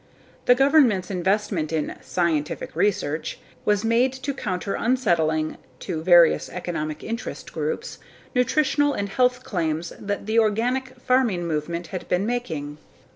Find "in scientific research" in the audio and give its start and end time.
1.71-3.37